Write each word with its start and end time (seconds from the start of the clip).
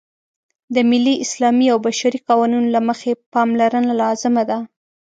د 0.73 0.75
ملي، 0.89 1.15
اسلامي 1.25 1.67
او 1.73 1.77
بشري 1.87 2.19
قوانینو 2.29 2.71
له 2.75 2.81
مخې 2.87 3.11
پاملرنه 3.33 3.93
لازمه 4.01 4.43
ده. 4.49 4.57